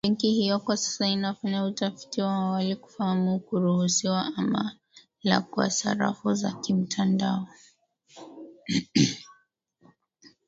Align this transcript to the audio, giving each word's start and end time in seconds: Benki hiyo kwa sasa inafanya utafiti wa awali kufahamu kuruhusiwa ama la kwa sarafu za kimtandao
Benki 0.05 0.31
hiyo 0.31 0.59
kwa 0.59 0.77
sasa 0.77 1.07
inafanya 1.07 1.65
utafiti 1.65 2.21
wa 2.21 2.31
awali 2.35 2.75
kufahamu 2.75 3.39
kuruhusiwa 3.39 4.31
ama 4.37 4.77
la 5.23 5.41
kwa 5.41 5.69
sarafu 5.69 6.33
za 6.33 6.51
kimtandao 6.51 7.47